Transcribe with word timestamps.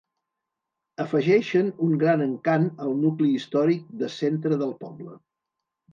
Afegeixen 1.03 1.69
un 1.89 1.93
gran 2.03 2.25
encant 2.27 2.67
al 2.87 2.97
nucli 3.05 3.29
històric 3.41 3.85
de 4.03 4.13
centre 4.19 4.63
del 4.63 4.75
poble. 4.85 5.15